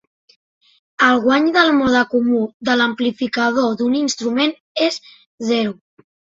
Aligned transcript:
El 1.07 1.21
guany 1.25 1.45
del 1.57 1.69
mode 1.81 2.01
comú 2.15 2.41
de 2.71 2.79
l'amplificador 2.81 3.79
d'un 3.85 4.01
instrument 4.03 4.59
és 4.89 5.01
zero. 5.55 5.81